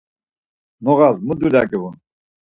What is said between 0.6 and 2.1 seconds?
Noğas mu dulya giğun?